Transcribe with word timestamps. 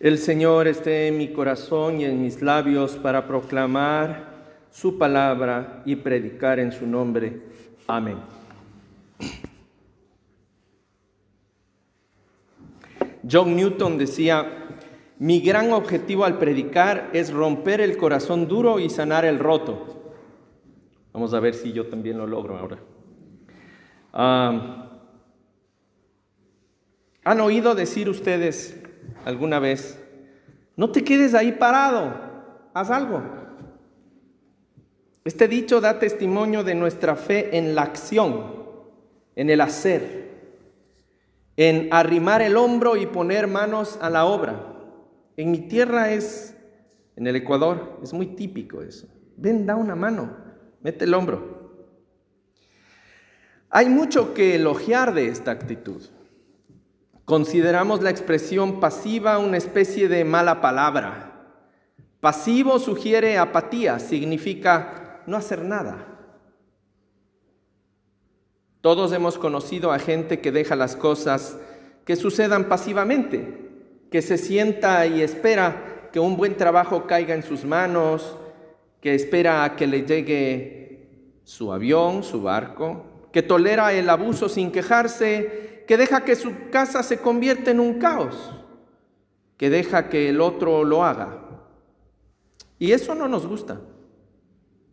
El 0.00 0.18
Señor 0.18 0.68
esté 0.68 1.08
en 1.08 1.18
mi 1.18 1.32
corazón 1.32 2.00
y 2.00 2.04
en 2.04 2.22
mis 2.22 2.40
labios 2.40 2.96
para 2.96 3.26
proclamar 3.26 4.28
su 4.70 4.96
palabra 4.96 5.82
y 5.84 5.96
predicar 5.96 6.60
en 6.60 6.70
su 6.70 6.86
nombre. 6.86 7.42
Amén. 7.88 8.18
John 13.28 13.56
Newton 13.56 13.98
decía, 13.98 14.46
mi 15.18 15.40
gran 15.40 15.72
objetivo 15.72 16.24
al 16.24 16.38
predicar 16.38 17.10
es 17.12 17.32
romper 17.32 17.80
el 17.80 17.96
corazón 17.96 18.46
duro 18.46 18.78
y 18.78 18.90
sanar 18.90 19.24
el 19.24 19.40
roto. 19.40 20.12
Vamos 21.12 21.34
a 21.34 21.40
ver 21.40 21.54
si 21.54 21.72
yo 21.72 21.88
también 21.88 22.18
lo 22.18 22.26
logro 22.28 22.56
ahora. 22.56 22.78
Ah, 24.12 25.00
¿Han 27.24 27.40
oído 27.40 27.74
decir 27.74 28.08
ustedes 28.08 28.80
alguna 29.24 29.58
vez, 29.58 29.98
no 30.76 30.90
te 30.90 31.04
quedes 31.04 31.34
ahí 31.34 31.52
parado, 31.52 32.14
haz 32.74 32.90
algo. 32.90 33.22
Este 35.24 35.48
dicho 35.48 35.80
da 35.80 35.98
testimonio 35.98 36.64
de 36.64 36.74
nuestra 36.74 37.16
fe 37.16 37.58
en 37.58 37.74
la 37.74 37.82
acción, 37.82 38.46
en 39.36 39.50
el 39.50 39.60
hacer, 39.60 40.28
en 41.56 41.88
arrimar 41.92 42.40
el 42.40 42.56
hombro 42.56 42.96
y 42.96 43.06
poner 43.06 43.46
manos 43.46 43.98
a 44.00 44.08
la 44.08 44.24
obra. 44.24 44.74
En 45.36 45.50
mi 45.50 45.58
tierra 45.58 46.12
es, 46.12 46.56
en 47.16 47.26
el 47.26 47.36
Ecuador, 47.36 47.98
es 48.02 48.12
muy 48.12 48.26
típico 48.28 48.80
eso. 48.80 49.06
Ven, 49.36 49.66
da 49.66 49.76
una 49.76 49.94
mano, 49.94 50.36
mete 50.80 51.04
el 51.04 51.14
hombro. 51.14 51.58
Hay 53.70 53.88
mucho 53.88 54.34
que 54.34 54.54
elogiar 54.54 55.12
de 55.14 55.28
esta 55.28 55.50
actitud. 55.50 56.02
Consideramos 57.28 58.00
la 58.00 58.08
expresión 58.08 58.80
pasiva 58.80 59.36
una 59.36 59.58
especie 59.58 60.08
de 60.08 60.24
mala 60.24 60.62
palabra. 60.62 61.60
Pasivo 62.20 62.78
sugiere 62.78 63.36
apatía, 63.36 63.98
significa 63.98 65.20
no 65.26 65.36
hacer 65.36 65.62
nada. 65.62 66.06
Todos 68.80 69.12
hemos 69.12 69.36
conocido 69.36 69.92
a 69.92 69.98
gente 69.98 70.40
que 70.40 70.52
deja 70.52 70.74
las 70.74 70.96
cosas 70.96 71.58
que 72.06 72.16
sucedan 72.16 72.64
pasivamente, 72.64 73.72
que 74.10 74.22
se 74.22 74.38
sienta 74.38 75.06
y 75.06 75.20
espera 75.20 76.08
que 76.10 76.20
un 76.20 76.34
buen 76.34 76.56
trabajo 76.56 77.06
caiga 77.06 77.34
en 77.34 77.42
sus 77.42 77.62
manos, 77.62 78.38
que 79.02 79.14
espera 79.14 79.64
a 79.64 79.76
que 79.76 79.86
le 79.86 80.06
llegue 80.06 81.10
su 81.44 81.74
avión, 81.74 82.24
su 82.24 82.40
barco, 82.40 83.28
que 83.34 83.42
tolera 83.42 83.92
el 83.92 84.08
abuso 84.08 84.48
sin 84.48 84.72
quejarse 84.72 85.77
que 85.88 85.96
deja 85.96 86.22
que 86.22 86.36
su 86.36 86.68
casa 86.70 87.02
se 87.02 87.18
convierta 87.18 87.70
en 87.70 87.80
un 87.80 87.98
caos, 87.98 88.54
que 89.56 89.70
deja 89.70 90.10
que 90.10 90.28
el 90.28 90.42
otro 90.42 90.84
lo 90.84 91.02
haga. 91.02 91.48
Y 92.78 92.92
eso 92.92 93.14
no 93.14 93.26
nos 93.26 93.46
gusta. 93.46 93.80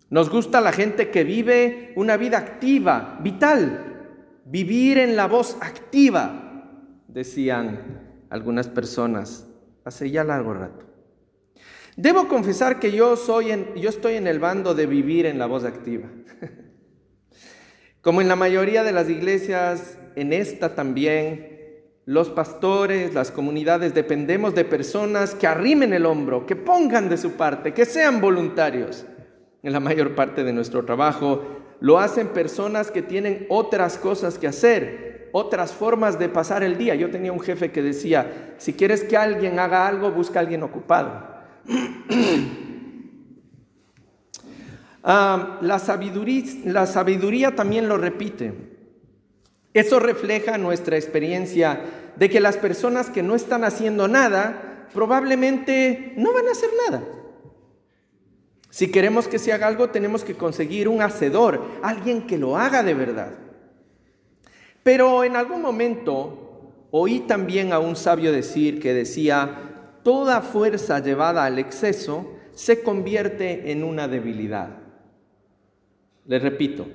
Nos 0.10 0.30
gusta 0.30 0.62
la 0.62 0.72
gente 0.72 1.12
que 1.12 1.26
vive 1.26 1.92
una 1.98 2.16
vida 2.16 2.38
activa, 2.38 3.20
vital, 3.22 4.22
vivir 4.46 4.98
en 4.98 5.18
la 5.18 5.28
voz 5.28 5.58
activa, 5.60 6.72
decían 7.10 8.24
algunas 8.30 8.70
personas 8.70 9.46
hace 9.84 10.10
ya 10.10 10.24
largo 10.24 10.54
rato. 10.54 10.86
Debo 11.98 12.30
confesar 12.30 12.80
que 12.80 12.94
yo, 12.94 13.18
soy 13.18 13.52
en, 13.52 13.76
yo 13.76 13.90
estoy 13.90 14.14
en 14.14 14.28
el 14.28 14.40
bando 14.40 14.74
de 14.74 14.86
vivir 14.86 15.26
en 15.26 15.40
la 15.40 15.46
voz 15.46 15.66
activa. 15.66 16.08
Como 18.02 18.22
en 18.22 18.30
la 18.30 18.38
mayoría 18.38 18.84
de 18.84 18.94
las 18.94 19.10
iglesias, 19.10 19.98
en 20.16 20.34
esta 20.34 20.76
también, 20.76 21.56
los 22.06 22.30
pastores, 22.30 23.14
las 23.14 23.32
comunidades, 23.32 23.94
dependemos 23.94 24.54
de 24.54 24.64
personas 24.64 25.34
que 25.34 25.48
arrimen 25.48 25.94
el 25.94 26.06
hombro, 26.06 26.46
que 26.46 26.56
pongan 26.56 27.10
de 27.10 27.18
su 27.18 27.32
parte, 27.32 27.74
que 27.74 27.86
sean 27.86 28.22
voluntarios. 28.22 29.06
En 29.64 29.74
la 29.74 29.80
mayor 29.80 30.14
parte 30.14 30.44
de 30.44 30.54
nuestro 30.54 30.86
trabajo 30.86 31.44
lo 31.80 32.00
hacen 32.00 32.28
personas 32.30 32.92
que 32.92 33.02
tienen 33.02 33.48
otras 33.50 33.98
cosas 33.98 34.38
que 34.38 34.48
hacer, 34.48 35.30
otras 35.34 35.74
formas 35.74 36.20
de 36.20 36.30
pasar 36.30 36.64
el 36.64 36.78
día. 36.78 36.96
Yo 36.96 37.10
tenía 37.10 37.32
un 37.32 37.40
jefe 37.40 37.72
que 37.72 37.82
decía, 37.82 38.56
si 38.58 38.74
quieres 38.74 39.04
que 39.04 39.18
alguien 39.18 39.60
haga 39.60 39.88
algo, 39.88 40.12
busca 40.12 40.40
a 40.40 40.42
alguien 40.44 40.64
ocupado. 40.64 41.28
Ah, 45.08 45.60
la, 45.62 45.78
sabiduría, 45.78 46.44
la 46.66 46.88
sabiduría 46.88 47.56
también 47.56 47.88
lo 47.88 47.96
repite. 47.96 48.75
Eso 49.76 50.00
refleja 50.00 50.58
nuestra 50.58 50.96
experiencia 50.96 51.82
de 52.16 52.30
que 52.30 52.40
las 52.40 52.56
personas 52.56 53.10
que 53.10 53.22
no 53.22 53.36
están 53.36 53.66
haciendo 53.66 54.08
nada 54.08 54.88
probablemente 54.94 56.14
no 56.16 56.32
van 56.32 56.48
a 56.48 56.52
hacer 56.52 56.70
nada. 56.88 57.04
Si 58.70 58.90
queremos 58.90 59.28
que 59.28 59.38
se 59.38 59.52
haga 59.52 59.68
algo, 59.68 59.90
tenemos 59.90 60.24
que 60.24 60.36
conseguir 60.36 60.88
un 60.88 61.02
hacedor, 61.02 61.62
alguien 61.84 62.26
que 62.26 62.38
lo 62.38 62.56
haga 62.56 62.84
de 62.84 62.94
verdad. 62.94 63.34
Pero 64.82 65.26
en 65.26 65.36
algún 65.36 65.62
momento 65.62 66.72
oí 66.90 67.20
también 67.20 67.74
a 67.74 67.80
un 67.80 67.98
sabio 67.98 68.32
decir 68.32 68.80
que 68.80 68.94
decía, 68.94 69.98
toda 70.04 70.40
fuerza 70.40 71.00
llevada 71.00 71.44
al 71.44 71.60
exceso 71.60 72.32
se 72.54 72.82
convierte 72.82 73.74
en 73.74 73.84
una 73.84 74.08
debilidad. 74.08 74.70
Le 76.26 76.40
repito, 76.40 76.88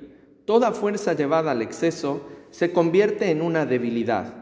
toda 0.45 0.71
fuerza 0.71 1.13
llevada 1.13 1.51
al 1.51 1.61
exceso 1.61 2.40
se 2.51 2.71
convierte 2.71 3.31
en 3.31 3.41
una 3.41 3.65
debilidad. 3.65 4.35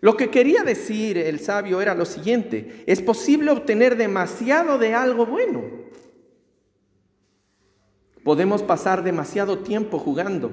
Lo 0.00 0.16
que 0.16 0.30
quería 0.30 0.64
decir 0.64 1.16
el 1.18 1.38
sabio 1.38 1.80
era 1.80 1.94
lo 1.94 2.04
siguiente, 2.04 2.82
es 2.86 3.00
posible 3.00 3.50
obtener 3.50 3.96
demasiado 3.96 4.78
de 4.78 4.94
algo 4.94 5.26
bueno. 5.26 5.62
Podemos 8.24 8.62
pasar 8.62 9.02
demasiado 9.04 9.58
tiempo 9.58 9.98
jugando, 9.98 10.52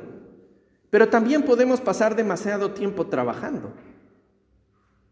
pero 0.90 1.10
también 1.10 1.44
podemos 1.44 1.82
pasar 1.82 2.16
demasiado 2.16 2.72
tiempo 2.72 3.08
trabajando. 3.08 3.74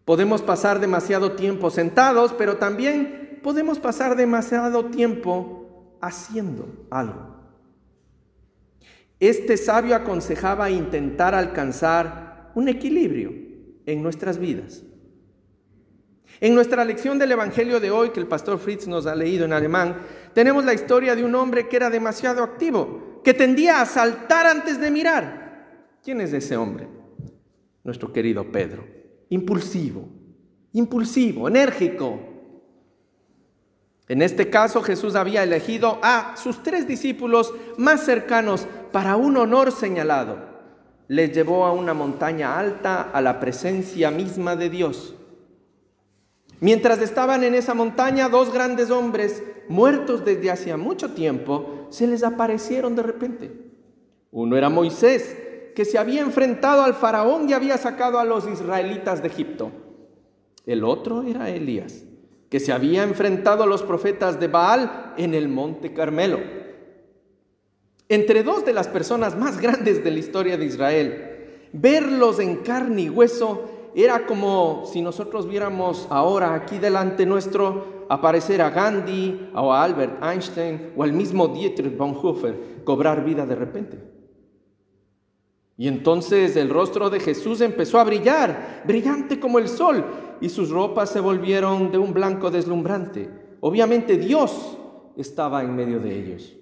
Podemos 0.06 0.42
pasar 0.42 0.80
demasiado 0.80 1.34
tiempo 1.34 1.70
sentados, 1.70 2.34
pero 2.34 2.58
también 2.58 3.40
podemos 3.44 3.80
pasar 3.80 4.16
demasiado 4.16 4.86
tiempo 4.86 5.98
haciendo 6.00 6.86
algo. 6.90 7.37
Este 9.20 9.58
sabio 9.58 9.96
aconsejaba 9.96 10.70
intentar 10.70 11.34
alcanzar 11.34 12.52
un 12.56 12.68
equilibrio 12.68 13.34
en 13.86 14.04
nuestras 14.04 14.38
vidas. 14.38 14.84
En 16.40 16.54
nuestra 16.54 16.86
lección 16.86 17.18
del 17.18 17.32
Evangelio 17.32 17.80
de 17.80 17.90
hoy, 17.90 18.12
que 18.12 18.20
el 18.20 18.28
pastor 18.28 18.60
Fritz 18.60 18.88
nos 18.88 19.08
ha 19.08 19.16
leído 19.16 19.46
en 19.46 19.54
alemán, 19.54 19.98
tenemos 20.34 20.66
la 20.66 20.74
historia 20.74 21.16
de 21.16 21.24
un 21.24 21.34
hombre 21.34 21.68
que 21.68 21.78
era 21.78 21.90
demasiado 21.90 22.44
activo, 22.44 23.22
que 23.24 23.34
tendía 23.34 23.82
a 23.82 23.86
saltar 23.86 24.46
antes 24.46 24.80
de 24.80 24.92
mirar. 24.92 25.98
¿Quién 26.04 26.22
es 26.22 26.34
ese 26.34 26.56
hombre? 26.56 26.88
Nuestro 27.84 28.14
querido 28.14 28.52
Pedro. 28.52 28.86
Impulsivo, 29.30 30.08
impulsivo, 30.74 31.48
enérgico, 31.48 32.20
en 34.08 34.22
este 34.22 34.50
caso 34.50 34.82
Jesús 34.82 35.16
había 35.16 35.44
elegido 35.44 36.00
a 36.02 36.36
sus 36.38 36.64
tres 36.64 36.88
discípulos 36.88 37.54
más 37.78 38.06
cercanos 38.06 38.66
para 38.92 39.18
un 39.18 39.36
honor 39.36 39.72
señalado. 39.72 40.38
Les 41.10 41.34
llevó 41.34 41.66
a 41.66 41.74
una 41.74 41.94
montaña 41.94 42.58
alta, 42.58 43.02
a 43.02 43.22
la 43.22 43.40
presencia 43.40 44.10
misma 44.10 44.56
de 44.56 44.70
Dios. 44.70 45.14
Mientras 46.60 47.00
estaban 47.02 47.44
en 47.44 47.54
esa 47.54 47.74
montaña, 47.74 48.30
dos 48.30 48.52
grandes 48.52 48.92
hombres, 48.92 49.44
muertos 49.68 50.24
desde 50.24 50.52
hacía 50.52 50.78
mucho 50.78 51.12
tiempo, 51.12 51.88
se 51.90 52.08
les 52.08 52.24
aparecieron 52.24 52.96
de 52.96 53.04
repente. 53.04 53.52
Uno 54.32 54.56
era 54.58 54.70
Moisés, 54.70 55.38
que 55.76 55.86
se 55.86 55.98
había 55.98 56.22
enfrentado 56.22 56.82
al 56.82 56.94
faraón 56.94 57.50
y 57.50 57.54
había 57.54 57.78
sacado 57.78 58.20
a 58.20 58.26
los 58.26 58.48
israelitas 58.48 59.22
de 59.22 59.28
Egipto. 59.28 59.72
El 60.66 60.84
otro 60.84 61.24
era 61.24 61.50
Elías 61.50 62.08
que 62.50 62.60
se 62.60 62.72
había 62.72 63.04
enfrentado 63.04 63.64
a 63.64 63.68
los 63.68 63.84
profetas 63.84 64.40
de 64.40 64.48
Baal 64.48 65.14
en 65.18 65.34
el 65.34 65.50
monte 65.50 65.94
Carmelo. 65.94 66.40
Entre 68.10 68.44
dos 68.44 68.64
de 68.66 68.74
las 68.74 68.88
personas 68.88 69.38
más 69.38 69.60
grandes 69.60 70.04
de 70.04 70.12
la 70.12 70.20
historia 70.20 70.58
de 70.58 70.66
Israel, 70.66 71.70
verlos 71.74 72.40
en 72.40 72.58
carne 72.58 73.04
y 73.04 73.10
hueso 73.10 73.70
era 73.96 74.26
como 74.26 74.84
si 74.92 75.02
nosotros 75.02 75.48
viéramos 75.48 76.08
ahora 76.10 76.54
aquí 76.54 76.78
delante 76.78 77.26
nuestro 77.26 78.06
aparecer 78.10 78.62
a 78.62 78.70
Gandhi 78.70 79.50
o 79.54 79.74
a 79.74 79.84
Albert 79.84 80.24
Einstein 80.24 80.94
o 80.96 81.04
al 81.04 81.14
mismo 81.14 81.48
Dietrich 81.48 81.98
Bonhoeffer 81.98 82.84
cobrar 82.84 83.26
vida 83.26 83.46
de 83.46 83.56
repente. 83.56 83.98
Y 85.78 85.88
entonces 85.88 86.56
el 86.56 86.70
rostro 86.70 87.10
de 87.10 87.20
Jesús 87.20 87.62
empezó 87.62 88.00
a 88.00 88.04
brillar, 88.04 88.84
brillante 88.86 89.40
como 89.40 89.60
el 89.60 89.68
sol, 89.68 90.04
y 90.42 90.50
sus 90.50 90.70
ropas 90.70 91.10
se 91.10 91.20
volvieron 91.20 91.92
de 91.92 91.98
un 91.98 92.14
blanco 92.14 92.52
deslumbrante. 92.52 93.30
Obviamente 93.60 94.18
Dios 94.18 94.78
estaba 95.16 95.64
en 95.64 95.76
medio 95.76 96.00
de 96.00 96.18
ellos. 96.18 96.56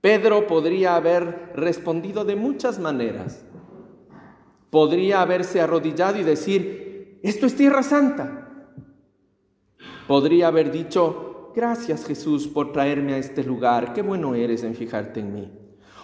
Pedro 0.00 0.46
podría 0.46 0.96
haber 0.96 1.52
respondido 1.54 2.24
de 2.24 2.36
muchas 2.36 2.78
maneras. 2.78 3.44
Podría 4.70 5.22
haberse 5.22 5.60
arrodillado 5.60 6.18
y 6.18 6.22
decir, 6.22 7.18
esto 7.22 7.46
es 7.46 7.56
tierra 7.56 7.82
santa. 7.82 8.74
Podría 10.06 10.48
haber 10.48 10.70
dicho, 10.70 11.52
gracias 11.54 12.06
Jesús 12.06 12.46
por 12.46 12.72
traerme 12.72 13.14
a 13.14 13.18
este 13.18 13.42
lugar, 13.42 13.92
qué 13.92 14.02
bueno 14.02 14.34
eres 14.34 14.62
en 14.62 14.74
fijarte 14.74 15.20
en 15.20 15.34
mí. 15.34 15.52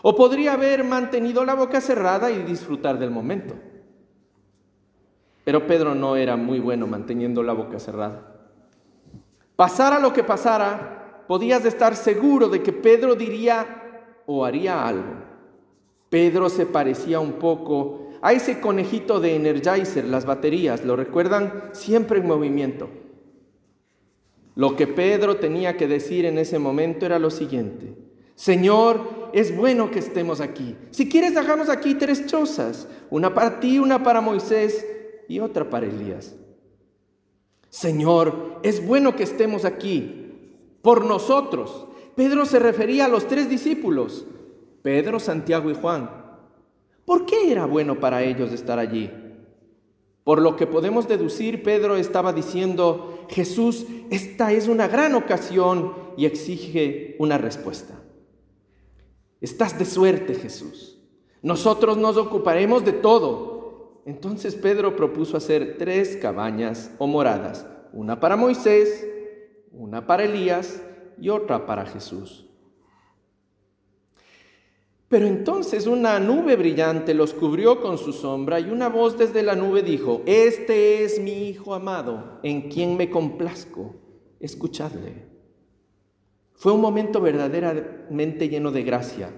O 0.03 0.15
podría 0.17 0.55
haber 0.55 0.85
mantenido 0.85 1.45
la 1.45 1.55
boca 1.55 1.81
cerrada 1.81 2.31
y 2.31 2.43
disfrutar 2.43 2.99
del 2.99 3.11
momento. 3.11 3.55
Pero 5.45 5.67
Pedro 5.67 5.95
no 5.95 6.17
era 6.17 6.37
muy 6.37 6.59
bueno 6.59 6.87
manteniendo 6.87 7.43
la 7.43 7.53
boca 7.53 7.79
cerrada. 7.79 8.35
Pasara 9.57 9.99
lo 9.99 10.13
que 10.13 10.25
pasara, 10.25 11.25
podías 11.29 11.65
estar 11.65 11.95
seguro 11.95 12.49
de 12.49 12.63
que 12.63 12.73
Pedro 12.73 13.15
diría 13.15 14.03
o 14.27 14.45
haría 14.45 14.87
algo. 14.87 15.23
Pedro 16.09 16.49
se 16.49 16.67
parecía 16.67 17.21
un 17.21 17.35
poco 17.35 18.09
a 18.23 18.33
ese 18.33 18.59
conejito 18.61 19.21
de 19.21 19.37
Energizer, 19.37 20.07
las 20.07 20.25
baterías, 20.25 20.85
¿lo 20.85 20.97
recuerdan? 20.97 21.71
Siempre 21.73 22.21
en 22.21 22.27
movimiento. 22.27 22.89
Lo 24.57 24.77
que 24.77 24.87
Pedro 24.87 25.37
tenía 25.37 25.77
que 25.77 25.87
decir 25.87 26.25
en 26.25 26.39
ese 26.39 26.59
momento 26.59 27.05
era 27.05 27.19
lo 27.19 27.31
siguiente. 27.31 27.95
Señor, 28.35 29.31
es 29.33 29.55
bueno 29.57 29.91
que 29.91 29.99
estemos 29.99 30.41
aquí. 30.41 30.77
Si 30.91 31.09
quieres, 31.09 31.35
dejamos 31.35 31.69
aquí 31.69 31.95
tres 31.95 32.27
chozas, 32.27 32.89
una 33.11 33.35
para 33.35 33.61
ti, 33.61 33.79
una 33.79 34.03
para 34.03 34.21
Moisés 34.21 34.87
y 35.29 35.41
otra 35.41 35.69
para 35.71 35.87
Elías. 35.87 36.35
Señor, 37.71 38.61
es 38.63 38.87
bueno 38.87 39.17
que 39.17 39.25
estemos 39.25 39.65
aquí 39.65 40.33
por 40.83 41.05
nosotros. 41.05 41.87
Pedro 42.15 42.47
se 42.47 42.59
refería 42.59 43.07
a 43.07 43.09
los 43.09 43.27
tres 43.27 43.49
discípulos, 43.49 44.27
Pedro, 44.83 45.19
Santiago 45.19 45.71
y 45.71 45.75
Juan. 45.75 46.11
¿Por 47.05 47.27
qué 47.27 47.51
era 47.51 47.67
bueno 47.67 47.99
para 48.01 48.23
ellos 48.23 48.53
estar 48.53 48.79
allí? 48.79 49.11
Por 50.25 50.41
lo 50.41 50.57
que 50.57 50.67
podemos 50.67 51.07
deducir, 51.07 51.63
Pedro 51.63 51.97
estaba 51.97 52.33
diciendo, 52.33 53.27
Jesús, 53.29 53.87
esta 54.11 54.53
es 54.53 54.69
una 54.69 54.89
gran 54.89 55.15
ocasión 55.15 55.95
y 56.17 56.25
exige 56.25 57.17
una 57.19 57.37
respuesta. 57.37 58.01
Estás 59.41 59.79
de 59.79 59.85
suerte, 59.85 60.35
Jesús. 60.35 60.99
Nosotros 61.43 61.99
nos 61.99 62.17
ocuparemos 62.17 62.87
de 62.87 62.93
todo. 62.93 63.54
Entonces 64.07 64.55
Pedro 64.55 64.97
propuso 64.97 65.37
hacer 65.37 65.77
tres 65.79 66.17
cabañas 66.21 66.91
o 66.99 67.07
moradas, 67.07 67.67
una 67.93 68.21
para 68.21 68.37
Moisés, 68.37 69.07
una 69.73 70.07
para 70.07 70.25
Elías 70.25 70.83
y 71.19 71.31
otra 71.31 71.65
para 71.65 71.87
Jesús. 71.87 72.47
Pero 75.09 75.27
entonces 75.27 75.87
una 75.87 76.19
nube 76.19 76.57
brillante 76.57 77.15
los 77.15 77.33
cubrió 77.33 77.81
con 77.81 77.99
su 77.99 78.13
sombra 78.13 78.61
y 78.61 78.71
una 78.71 78.89
voz 78.89 79.17
desde 79.17 79.43
la 79.43 79.55
nube 79.55 79.83
dijo, 79.83 80.23
Este 80.27 81.05
es 81.05 81.21
mi 81.21 81.49
Hijo 81.49 81.75
amado, 81.75 82.41
en 82.43 82.69
quien 82.69 82.97
me 82.97 83.11
complazco, 83.11 83.95
escuchadle. 84.41 85.35
Fue 86.55 86.73
un 86.73 86.81
momento 86.81 87.21
verdaderamente 87.21 88.49
lleno 88.49 88.71
de 88.71 88.83
gracia 88.83 89.31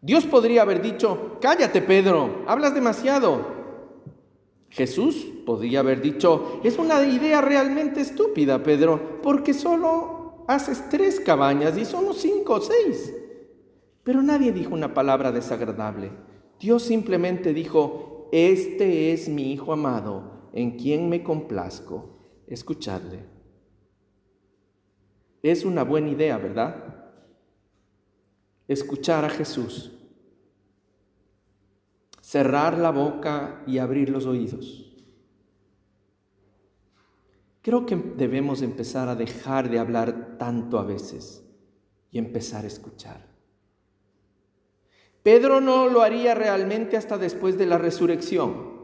Dios 0.00 0.26
podría 0.26 0.62
haber 0.62 0.80
dicho, 0.80 1.38
cállate 1.40 1.82
Pedro, 1.82 2.44
hablas 2.46 2.74
demasiado. 2.74 3.58
Jesús 4.70 5.26
podría 5.46 5.80
haber 5.80 6.00
dicho, 6.00 6.60
es 6.62 6.78
una 6.78 7.02
idea 7.02 7.40
realmente 7.40 8.00
estúpida, 8.00 8.62
Pedro, 8.62 9.20
porque 9.22 9.54
solo 9.54 10.44
haces 10.46 10.88
tres 10.88 11.20
cabañas 11.20 11.76
y 11.76 11.84
somos 11.84 12.18
cinco 12.18 12.54
o 12.54 12.60
seis. 12.60 13.14
Pero 14.04 14.22
nadie 14.22 14.52
dijo 14.52 14.74
una 14.74 14.94
palabra 14.94 15.32
desagradable. 15.32 16.10
Dios 16.60 16.82
simplemente 16.82 17.52
dijo, 17.52 18.28
este 18.32 19.12
es 19.12 19.28
mi 19.28 19.52
Hijo 19.52 19.72
amado, 19.72 20.48
en 20.52 20.72
quien 20.78 21.08
me 21.08 21.22
complazco. 21.22 22.18
Escuchadle. 22.46 23.24
Es 25.42 25.64
una 25.64 25.84
buena 25.84 26.08
idea, 26.08 26.38
¿verdad? 26.38 26.97
Escuchar 28.68 29.24
a 29.24 29.30
Jesús, 29.30 29.92
cerrar 32.20 32.78
la 32.78 32.90
boca 32.90 33.62
y 33.66 33.78
abrir 33.78 34.10
los 34.10 34.26
oídos. 34.26 34.84
Creo 37.62 37.86
que 37.86 37.96
debemos 37.96 38.62
empezar 38.62 39.08
a 39.08 39.14
dejar 39.14 39.68
de 39.68 39.78
hablar 39.78 40.36
tanto 40.38 40.78
a 40.78 40.84
veces 40.84 41.44
y 42.10 42.18
empezar 42.18 42.64
a 42.64 42.68
escuchar. 42.68 43.26
Pedro 45.22 45.60
no 45.60 45.88
lo 45.88 46.02
haría 46.02 46.34
realmente 46.34 46.96
hasta 46.96 47.18
después 47.18 47.58
de 47.58 47.66
la 47.66 47.76
resurrección. 47.76 48.77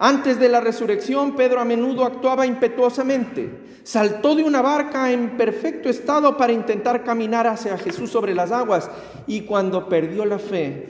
Antes 0.00 0.38
de 0.38 0.48
la 0.48 0.60
resurrección, 0.60 1.34
Pedro 1.34 1.60
a 1.60 1.64
menudo 1.64 2.04
actuaba 2.04 2.46
impetuosamente. 2.46 3.80
Saltó 3.82 4.36
de 4.36 4.44
una 4.44 4.62
barca 4.62 5.10
en 5.10 5.36
perfecto 5.36 5.88
estado 5.88 6.36
para 6.36 6.52
intentar 6.52 7.02
caminar 7.02 7.48
hacia 7.48 7.76
Jesús 7.78 8.10
sobre 8.10 8.34
las 8.34 8.52
aguas 8.52 8.88
y 9.26 9.40
cuando 9.40 9.88
perdió 9.88 10.24
la 10.24 10.38
fe, 10.38 10.88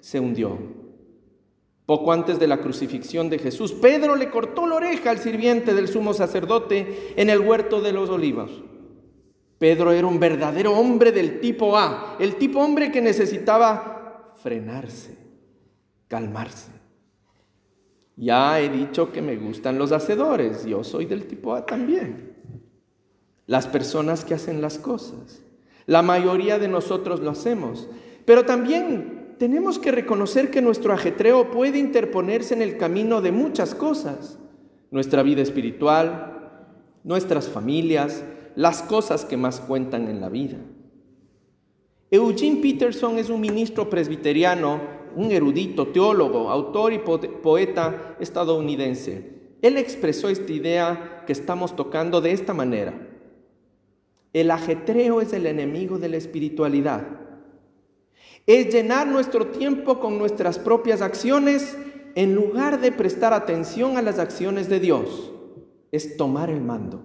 se 0.00 0.18
hundió. 0.18 0.58
Poco 1.86 2.12
antes 2.12 2.38
de 2.38 2.48
la 2.48 2.60
crucifixión 2.60 3.30
de 3.30 3.38
Jesús, 3.38 3.72
Pedro 3.72 4.16
le 4.16 4.28
cortó 4.28 4.66
la 4.66 4.74
oreja 4.74 5.10
al 5.10 5.18
sirviente 5.18 5.72
del 5.72 5.88
sumo 5.88 6.12
sacerdote 6.12 7.14
en 7.16 7.30
el 7.30 7.40
huerto 7.40 7.80
de 7.80 7.92
los 7.92 8.10
olivos. 8.10 8.50
Pedro 9.58 9.92
era 9.92 10.06
un 10.06 10.20
verdadero 10.20 10.72
hombre 10.72 11.12
del 11.12 11.40
tipo 11.40 11.76
A, 11.76 12.16
el 12.18 12.36
tipo 12.36 12.60
hombre 12.60 12.90
que 12.90 13.00
necesitaba 13.00 14.34
frenarse, 14.42 15.16
calmarse. 16.08 16.72
Ya 18.18 18.60
he 18.60 18.68
dicho 18.68 19.12
que 19.12 19.22
me 19.22 19.36
gustan 19.36 19.78
los 19.78 19.92
hacedores, 19.92 20.66
yo 20.66 20.82
soy 20.82 21.06
del 21.06 21.26
tipo 21.26 21.54
A 21.54 21.64
también. 21.64 22.34
Las 23.46 23.68
personas 23.68 24.24
que 24.24 24.34
hacen 24.34 24.60
las 24.60 24.76
cosas. 24.76 25.40
La 25.86 26.02
mayoría 26.02 26.58
de 26.58 26.66
nosotros 26.66 27.20
lo 27.20 27.30
hacemos, 27.30 27.88
pero 28.24 28.44
también 28.44 29.36
tenemos 29.38 29.78
que 29.78 29.92
reconocer 29.92 30.50
que 30.50 30.60
nuestro 30.60 30.92
ajetreo 30.92 31.52
puede 31.52 31.78
interponerse 31.78 32.54
en 32.54 32.62
el 32.62 32.76
camino 32.76 33.22
de 33.22 33.30
muchas 33.30 33.76
cosas. 33.76 34.36
Nuestra 34.90 35.22
vida 35.22 35.40
espiritual, 35.40 36.64
nuestras 37.04 37.48
familias, 37.48 38.24
las 38.56 38.82
cosas 38.82 39.24
que 39.24 39.36
más 39.36 39.60
cuentan 39.60 40.08
en 40.08 40.20
la 40.20 40.28
vida. 40.28 40.58
Eugene 42.10 42.60
Peterson 42.60 43.16
es 43.18 43.30
un 43.30 43.40
ministro 43.40 43.88
presbiteriano 43.88 44.97
un 45.18 45.32
erudito, 45.32 45.88
teólogo, 45.88 46.48
autor 46.48 46.92
y 46.92 46.98
poeta 47.00 48.14
estadounidense. 48.20 49.56
Él 49.62 49.76
expresó 49.76 50.28
esta 50.28 50.52
idea 50.52 51.24
que 51.26 51.32
estamos 51.32 51.74
tocando 51.74 52.20
de 52.20 52.30
esta 52.30 52.54
manera. 52.54 52.94
El 54.32 54.52
ajetreo 54.52 55.20
es 55.20 55.32
el 55.32 55.46
enemigo 55.46 55.98
de 55.98 56.08
la 56.08 56.18
espiritualidad. 56.18 57.04
Es 58.46 58.72
llenar 58.72 59.08
nuestro 59.08 59.48
tiempo 59.48 59.98
con 59.98 60.18
nuestras 60.18 60.56
propias 60.60 61.02
acciones 61.02 61.76
en 62.14 62.36
lugar 62.36 62.80
de 62.80 62.92
prestar 62.92 63.32
atención 63.32 63.96
a 63.96 64.02
las 64.02 64.20
acciones 64.20 64.68
de 64.68 64.78
Dios. 64.78 65.32
Es 65.90 66.16
tomar 66.16 66.48
el 66.48 66.60
mando. 66.60 67.02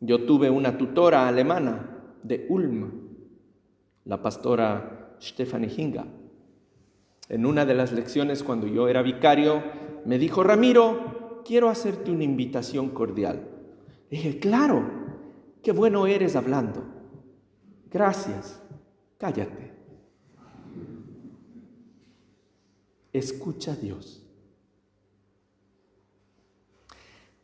Yo 0.00 0.26
tuve 0.26 0.50
una 0.50 0.76
tutora 0.76 1.26
alemana 1.26 2.18
de 2.22 2.44
Ulm, 2.50 2.90
la 4.04 4.20
pastora 4.20 4.98
Stephanie 5.22 5.72
Hinga. 5.74 6.06
En 7.28 7.46
una 7.46 7.64
de 7.64 7.74
las 7.74 7.92
lecciones 7.92 8.42
cuando 8.42 8.66
yo 8.66 8.88
era 8.88 9.02
vicario, 9.02 9.62
me 10.04 10.18
dijo, 10.18 10.42
Ramiro, 10.42 11.42
quiero 11.44 11.68
hacerte 11.68 12.10
una 12.10 12.24
invitación 12.24 12.90
cordial. 12.90 13.48
dije, 14.10 14.38
claro, 14.38 14.84
qué 15.62 15.72
bueno 15.72 16.06
eres 16.06 16.36
hablando. 16.36 16.84
Gracias, 17.90 18.60
cállate. 19.18 19.72
Escucha 23.12 23.72
a 23.72 23.76
Dios. 23.76 24.22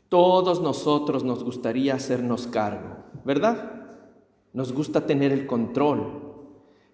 Todos 0.08 0.62
nosotros 0.62 1.22
nos 1.22 1.44
gustaría 1.44 1.94
hacernos 1.94 2.46
cargo, 2.46 3.04
¿verdad? 3.24 3.98
Nos 4.54 4.72
gusta 4.72 5.04
tener 5.04 5.32
el 5.32 5.46
control, 5.46 6.27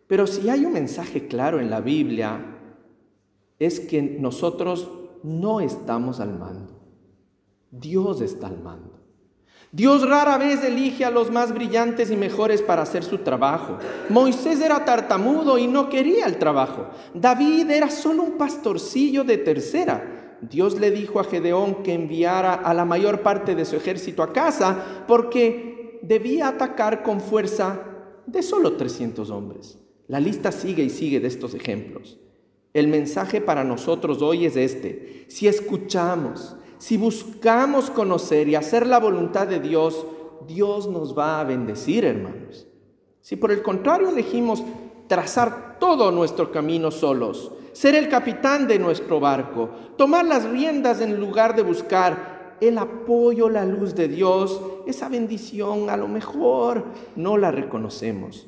pero 0.06 0.26
si 0.26 0.48
hay 0.48 0.64
un 0.64 0.72
mensaje 0.72 1.26
claro 1.26 1.60
en 1.60 1.70
la 1.70 1.80
Biblia, 1.80 2.54
es 3.58 3.80
que 3.80 4.02
nosotros 4.02 4.90
no 5.22 5.60
estamos 5.60 6.20
al 6.20 6.38
mando. 6.38 6.80
Dios 7.70 8.20
está 8.20 8.48
al 8.48 8.60
mando. 8.60 9.00
Dios 9.72 10.08
rara 10.08 10.38
vez 10.38 10.62
elige 10.62 11.04
a 11.04 11.10
los 11.10 11.32
más 11.32 11.52
brillantes 11.52 12.10
y 12.10 12.16
mejores 12.16 12.62
para 12.62 12.82
hacer 12.82 13.02
su 13.02 13.18
trabajo. 13.18 13.78
Moisés 14.08 14.60
era 14.60 14.84
tartamudo 14.84 15.58
y 15.58 15.66
no 15.66 15.88
quería 15.88 16.26
el 16.26 16.38
trabajo. 16.38 16.90
David 17.12 17.68
era 17.70 17.90
solo 17.90 18.22
un 18.22 18.38
pastorcillo 18.38 19.24
de 19.24 19.38
tercera. 19.38 20.38
Dios 20.42 20.78
le 20.78 20.92
dijo 20.92 21.18
a 21.18 21.24
Gedeón 21.24 21.82
que 21.82 21.94
enviara 21.94 22.54
a 22.54 22.72
la 22.72 22.84
mayor 22.84 23.22
parte 23.22 23.56
de 23.56 23.64
su 23.64 23.74
ejército 23.74 24.22
a 24.22 24.32
casa 24.32 25.04
porque 25.08 25.98
debía 26.02 26.48
atacar 26.48 27.02
con 27.02 27.20
fuerza 27.20 27.80
de 28.26 28.42
solo 28.42 28.74
300 28.74 29.28
hombres. 29.30 29.83
La 30.08 30.20
lista 30.20 30.52
sigue 30.52 30.82
y 30.82 30.90
sigue 30.90 31.20
de 31.20 31.28
estos 31.28 31.54
ejemplos. 31.54 32.18
El 32.74 32.88
mensaje 32.88 33.40
para 33.40 33.64
nosotros 33.64 34.20
hoy 34.20 34.46
es 34.46 34.56
este. 34.56 35.24
Si 35.28 35.48
escuchamos, 35.48 36.56
si 36.78 36.96
buscamos 36.96 37.90
conocer 37.90 38.48
y 38.48 38.56
hacer 38.56 38.86
la 38.86 38.98
voluntad 38.98 39.46
de 39.46 39.60
Dios, 39.60 40.06
Dios 40.46 40.88
nos 40.88 41.16
va 41.16 41.40
a 41.40 41.44
bendecir, 41.44 42.04
hermanos. 42.04 42.66
Si 43.20 43.36
por 43.36 43.52
el 43.52 43.62
contrario 43.62 44.10
elegimos 44.10 44.62
trazar 45.06 45.78
todo 45.78 46.10
nuestro 46.10 46.50
camino 46.50 46.90
solos, 46.90 47.52
ser 47.72 47.94
el 47.94 48.08
capitán 48.08 48.68
de 48.68 48.78
nuestro 48.78 49.20
barco, 49.20 49.70
tomar 49.96 50.24
las 50.26 50.44
riendas 50.44 51.00
en 51.00 51.18
lugar 51.18 51.56
de 51.56 51.62
buscar 51.62 52.56
el 52.60 52.76
apoyo, 52.78 53.48
la 53.48 53.64
luz 53.64 53.94
de 53.94 54.08
Dios, 54.08 54.60
esa 54.86 55.08
bendición 55.08 55.88
a 55.88 55.96
lo 55.96 56.08
mejor 56.08 56.84
no 57.16 57.38
la 57.38 57.50
reconocemos. 57.50 58.46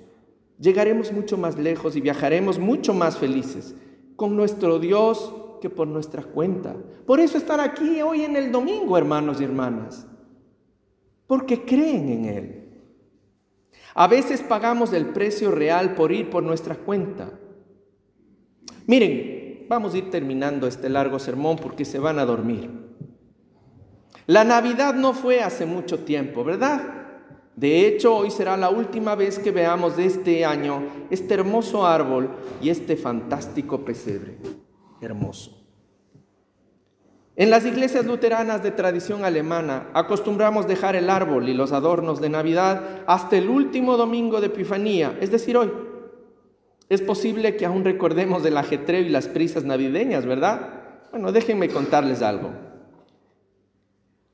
Llegaremos 0.58 1.12
mucho 1.12 1.36
más 1.36 1.58
lejos 1.58 1.96
y 1.96 2.00
viajaremos 2.00 2.58
mucho 2.58 2.94
más 2.94 3.18
felices 3.18 3.74
con 4.16 4.36
nuestro 4.36 4.78
Dios 4.78 5.34
que 5.60 5.68
por 5.68 5.86
nuestra 5.86 6.22
cuenta. 6.22 6.74
Por 7.06 7.20
eso 7.20 7.36
estar 7.36 7.60
aquí 7.60 8.00
hoy 8.02 8.22
en 8.22 8.36
el 8.36 8.50
domingo, 8.50 8.96
hermanos 8.96 9.40
y 9.40 9.44
hermanas, 9.44 10.06
porque 11.26 11.64
creen 11.64 12.08
en 12.08 12.24
Él. 12.24 12.62
A 13.94 14.08
veces 14.08 14.42
pagamos 14.42 14.92
el 14.92 15.06
precio 15.06 15.50
real 15.50 15.94
por 15.94 16.12
ir 16.12 16.28
por 16.30 16.42
nuestra 16.42 16.74
cuenta. 16.74 17.30
Miren, 18.86 19.66
vamos 19.68 19.94
a 19.94 19.98
ir 19.98 20.10
terminando 20.10 20.66
este 20.66 20.88
largo 20.88 21.18
sermón 21.18 21.56
porque 21.56 21.84
se 21.84 21.98
van 21.98 22.18
a 22.18 22.26
dormir. 22.26 22.70
La 24.26 24.44
Navidad 24.44 24.94
no 24.94 25.12
fue 25.12 25.42
hace 25.42 25.66
mucho 25.66 26.00
tiempo, 26.00 26.44
¿verdad? 26.44 27.05
De 27.56 27.86
hecho, 27.86 28.14
hoy 28.14 28.30
será 28.30 28.54
la 28.58 28.68
última 28.68 29.14
vez 29.14 29.38
que 29.38 29.50
veamos 29.50 29.96
de 29.96 30.04
este 30.04 30.44
año 30.44 30.82
este 31.08 31.32
hermoso 31.34 31.86
árbol 31.86 32.30
y 32.60 32.68
este 32.68 32.96
fantástico 32.96 33.82
pesebre. 33.82 34.36
Hermoso. 35.00 35.56
En 37.34 37.48
las 37.48 37.64
iglesias 37.64 38.04
luteranas 38.04 38.62
de 38.62 38.72
tradición 38.72 39.24
alemana 39.24 39.88
acostumbramos 39.94 40.66
dejar 40.66 40.96
el 40.96 41.08
árbol 41.08 41.48
y 41.48 41.54
los 41.54 41.72
adornos 41.72 42.20
de 42.20 42.28
Navidad 42.28 43.02
hasta 43.06 43.38
el 43.38 43.48
último 43.48 43.96
domingo 43.96 44.40
de 44.40 44.48
Epifanía, 44.48 45.16
es 45.20 45.30
decir, 45.30 45.56
hoy. 45.56 45.70
Es 46.88 47.00
posible 47.00 47.56
que 47.56 47.66
aún 47.66 47.84
recordemos 47.84 48.42
del 48.42 48.58
ajetreo 48.58 49.00
y 49.00 49.08
las 49.08 49.28
prisas 49.28 49.64
navideñas, 49.64 50.24
¿verdad? 50.24 51.08
Bueno, 51.10 51.32
déjenme 51.32 51.68
contarles 51.68 52.22
algo. 52.22 52.65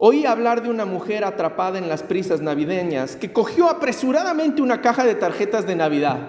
Oí 0.05 0.27
hablar 0.27 0.65
de 0.65 0.69
una 0.69 0.85
mujer 0.85 1.23
atrapada 1.23 1.79
en 1.79 1.89
las 1.89 2.03
prisas 2.03 2.41
navideñas 2.41 3.15
que 3.15 3.33
cogió 3.33 3.69
apresuradamente 3.69 4.61
una 4.61 4.81
caja 4.81 5.05
de 5.05 5.15
tarjetas 5.15 5.65
de 5.65 5.77
Navidad. 5.77 6.29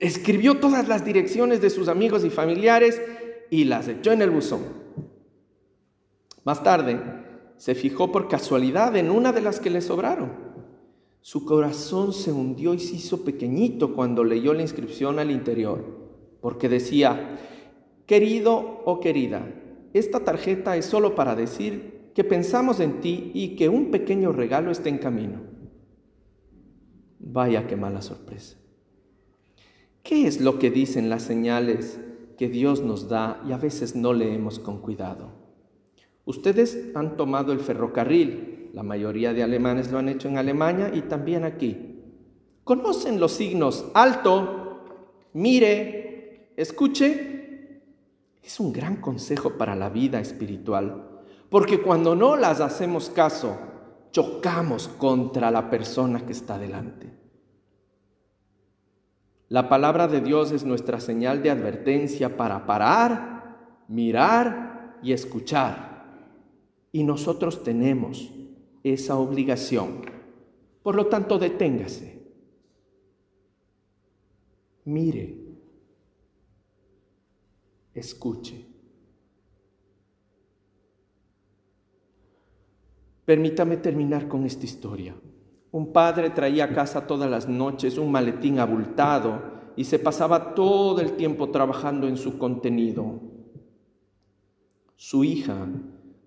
Escribió 0.00 0.58
todas 0.58 0.88
las 0.88 1.04
direcciones 1.04 1.60
de 1.60 1.70
sus 1.70 1.86
amigos 1.86 2.24
y 2.24 2.30
familiares 2.30 3.00
y 3.48 3.62
las 3.62 3.86
echó 3.86 4.10
en 4.10 4.22
el 4.22 4.30
buzón. 4.30 4.62
Más 6.42 6.64
tarde, 6.64 7.00
se 7.58 7.76
fijó 7.76 8.10
por 8.10 8.26
casualidad 8.26 8.96
en 8.96 9.12
una 9.12 9.30
de 9.30 9.42
las 9.42 9.60
que 9.60 9.70
le 9.70 9.80
sobraron. 9.80 10.32
Su 11.20 11.44
corazón 11.44 12.12
se 12.12 12.32
hundió 12.32 12.74
y 12.74 12.80
se 12.80 12.96
hizo 12.96 13.24
pequeñito 13.24 13.94
cuando 13.94 14.24
leyó 14.24 14.52
la 14.52 14.62
inscripción 14.62 15.20
al 15.20 15.30
interior, 15.30 15.84
porque 16.40 16.68
decía, 16.68 17.38
querido 18.04 18.82
o 18.84 18.98
querida, 18.98 19.46
esta 19.92 20.24
tarjeta 20.24 20.76
es 20.76 20.86
solo 20.86 21.14
para 21.14 21.36
decir 21.36 21.93
que 22.14 22.22
pensamos 22.22 22.78
en 22.78 23.00
ti 23.00 23.32
y 23.34 23.56
que 23.56 23.68
un 23.68 23.90
pequeño 23.90 24.32
regalo 24.32 24.70
está 24.70 24.88
en 24.88 24.98
camino. 24.98 25.40
Vaya 27.18 27.66
qué 27.66 27.76
mala 27.76 28.02
sorpresa. 28.02 28.56
¿Qué 30.02 30.26
es 30.26 30.40
lo 30.40 30.58
que 30.58 30.70
dicen 30.70 31.10
las 31.10 31.22
señales 31.22 31.98
que 32.38 32.48
Dios 32.48 32.82
nos 32.82 33.08
da 33.08 33.42
y 33.48 33.52
a 33.52 33.56
veces 33.56 33.96
no 33.96 34.12
leemos 34.12 34.60
con 34.60 34.80
cuidado? 34.80 35.32
Ustedes 36.24 36.90
han 36.94 37.16
tomado 37.16 37.52
el 37.52 37.60
ferrocarril, 37.60 38.70
la 38.72 38.82
mayoría 38.82 39.32
de 39.32 39.42
alemanes 39.42 39.90
lo 39.90 39.98
han 39.98 40.08
hecho 40.08 40.28
en 40.28 40.38
Alemania 40.38 40.92
y 40.94 41.02
también 41.02 41.44
aquí. 41.44 42.00
¿Conocen 42.62 43.18
los 43.18 43.32
signos 43.32 43.86
alto, 43.94 44.84
mire, 45.32 46.52
escuche? 46.56 47.80
Es 48.42 48.60
un 48.60 48.72
gran 48.72 48.96
consejo 48.96 49.58
para 49.58 49.74
la 49.74 49.88
vida 49.88 50.20
espiritual 50.20 51.13
porque 51.54 51.80
cuando 51.80 52.16
no 52.16 52.34
las 52.34 52.60
hacemos 52.60 53.10
caso, 53.10 53.56
chocamos 54.10 54.88
contra 54.88 55.52
la 55.52 55.70
persona 55.70 56.26
que 56.26 56.32
está 56.32 56.58
delante. 56.58 57.12
La 59.50 59.68
palabra 59.68 60.08
de 60.08 60.20
Dios 60.20 60.50
es 60.50 60.64
nuestra 60.64 60.98
señal 60.98 61.44
de 61.44 61.50
advertencia 61.50 62.36
para 62.36 62.66
parar, 62.66 63.84
mirar 63.86 64.98
y 65.00 65.12
escuchar. 65.12 66.32
Y 66.90 67.04
nosotros 67.04 67.62
tenemos 67.62 68.32
esa 68.82 69.14
obligación. 69.14 70.00
Por 70.82 70.96
lo 70.96 71.06
tanto, 71.06 71.38
deténgase. 71.38 72.20
Mire. 74.86 75.38
Escuche. 77.94 78.73
Permítame 83.24 83.78
terminar 83.78 84.28
con 84.28 84.44
esta 84.44 84.66
historia. 84.66 85.14
Un 85.72 85.92
padre 85.92 86.30
traía 86.30 86.64
a 86.64 86.74
casa 86.74 87.06
todas 87.06 87.30
las 87.30 87.48
noches 87.48 87.96
un 87.96 88.12
maletín 88.12 88.58
abultado 88.58 89.54
y 89.76 89.84
se 89.84 89.98
pasaba 89.98 90.54
todo 90.54 91.00
el 91.00 91.12
tiempo 91.12 91.48
trabajando 91.48 92.06
en 92.06 92.16
su 92.16 92.38
contenido. 92.38 93.20
Su 94.96 95.24
hija, 95.24 95.66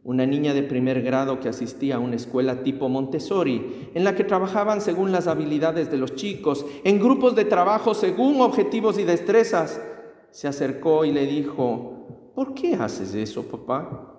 una 0.04 0.26
niña 0.26 0.54
de 0.54 0.64
primer 0.64 1.02
grado 1.02 1.40
que 1.40 1.50
asistía 1.50 1.98
a 1.98 2.00
una 2.00 2.16
escuela 2.16 2.64
tipo 2.64 2.90
Montessori, 2.90 3.92
en 3.94 4.04
la 4.04 4.16
que 4.16 4.24
trabajaban 4.24 4.82
según 4.82 5.12
las 5.12 5.28
habilidades 5.28 5.92
de 5.92 5.98
los 5.98 6.16
chicos, 6.16 6.66
en 6.84 7.00
grupos 7.00 7.36
de 7.36 7.46
trabajo 7.46 7.94
según 7.94 8.42
objetivos 8.42 8.98
y 8.98 9.04
destrezas, 9.04 9.82
se 10.32 10.48
acercó 10.48 11.06
y 11.06 11.12
le 11.12 11.26
dijo, 11.26 12.32
¿por 12.36 12.54
qué 12.54 12.74
haces 12.74 13.14
eso, 13.14 13.44
papá? 13.44 14.17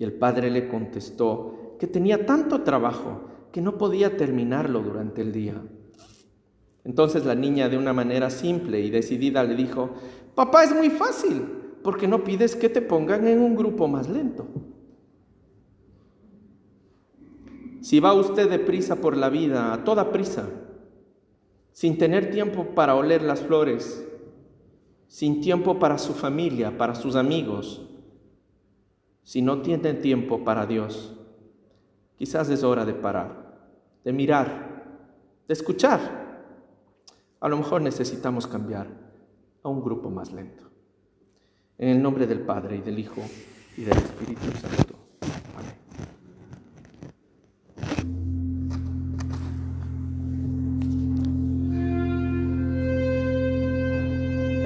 Y 0.00 0.04
el 0.04 0.14
padre 0.14 0.50
le 0.50 0.66
contestó, 0.66 1.76
que 1.78 1.86
tenía 1.86 2.24
tanto 2.24 2.62
trabajo 2.62 3.28
que 3.52 3.60
no 3.60 3.76
podía 3.76 4.16
terminarlo 4.16 4.80
durante 4.80 5.20
el 5.20 5.30
día. 5.30 5.62
Entonces 6.84 7.26
la 7.26 7.34
niña 7.34 7.68
de 7.68 7.76
una 7.76 7.92
manera 7.92 8.30
simple 8.30 8.80
y 8.80 8.88
decidida 8.88 9.44
le 9.44 9.54
dijo, 9.54 9.90
papá 10.34 10.64
es 10.64 10.74
muy 10.74 10.88
fácil, 10.88 11.42
porque 11.84 12.08
no 12.08 12.24
pides 12.24 12.56
que 12.56 12.70
te 12.70 12.80
pongan 12.80 13.28
en 13.28 13.40
un 13.40 13.54
grupo 13.54 13.88
más 13.88 14.08
lento. 14.08 14.46
Si 17.82 18.00
va 18.00 18.14
usted 18.14 18.48
deprisa 18.48 18.96
por 18.96 19.18
la 19.18 19.28
vida, 19.28 19.74
a 19.74 19.84
toda 19.84 20.12
prisa, 20.12 20.48
sin 21.72 21.98
tener 21.98 22.30
tiempo 22.30 22.74
para 22.74 22.94
oler 22.94 23.20
las 23.20 23.42
flores, 23.42 24.02
sin 25.08 25.42
tiempo 25.42 25.78
para 25.78 25.98
su 25.98 26.14
familia, 26.14 26.78
para 26.78 26.94
sus 26.94 27.16
amigos, 27.16 27.89
si 29.30 29.42
no 29.42 29.62
tiene 29.62 29.94
tiempo 29.94 30.42
para 30.42 30.66
Dios, 30.66 31.14
Quizás 32.20 32.50
es 32.50 32.62
hora 32.64 32.84
de 32.84 32.92
parar, 32.92 33.56
de 34.04 34.12
mirar, 34.12 34.84
de 35.48 35.54
escuchar. 35.54 36.00
A 37.40 37.48
lo 37.48 37.56
mejor 37.56 37.80
necesitamos 37.80 38.46
cambiar 38.46 38.88
a 39.62 39.68
un 39.70 39.82
grupo 39.82 40.10
más 40.10 40.30
lento. 40.30 40.64
En 41.78 41.88
el 41.88 42.02
nombre 42.02 42.26
del 42.26 42.40
Padre 42.40 42.76
y 42.76 42.80
del 42.82 42.98
Hijo 42.98 43.22
y 43.74 43.84
del 43.84 43.96
Espíritu 43.96 44.50
Santo. 44.60 44.99